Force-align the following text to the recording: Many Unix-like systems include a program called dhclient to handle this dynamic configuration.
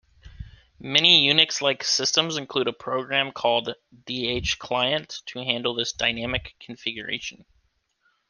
Many 0.79 1.27
Unix-like 1.29 1.83
systems 1.83 2.35
include 2.35 2.67
a 2.67 2.73
program 2.73 3.31
called 3.31 3.75
dhclient 4.05 5.23
to 5.25 5.39
handle 5.43 5.75
this 5.75 5.93
dynamic 5.93 6.55
configuration. 6.59 7.45